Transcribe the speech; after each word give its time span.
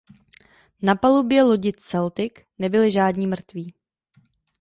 Na 0.81 0.95
palubě 0.95 1.43
lodi 1.43 1.71
Celtic 1.77 2.33
nebyli 2.59 2.91
žádní 2.91 3.27
mrtví. 3.27 3.73